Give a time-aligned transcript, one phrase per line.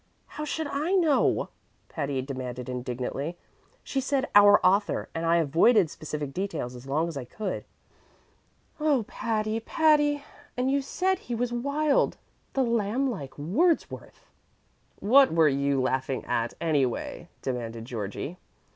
[0.29, 1.49] "How should I know?"
[1.87, 3.37] Patty demanded indignantly.
[3.83, 7.65] "She said 'our author,' and I avoided specific details as long as I could."
[8.79, 10.23] "Oh, Patty, Patty!
[10.57, 12.17] and you said he was wild
[12.53, 14.25] the lamblike Wordsworth!"
[14.99, 18.39] "What were you laughing at, anyway?" demanded Georgie.